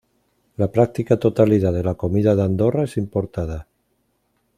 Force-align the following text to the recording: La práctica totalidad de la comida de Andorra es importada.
La 0.57 0.71
práctica 0.71 1.19
totalidad 1.19 1.71
de 1.71 1.83
la 1.83 1.93
comida 1.93 2.35
de 2.35 2.41
Andorra 2.41 2.85
es 2.85 2.97
importada. 2.97 3.67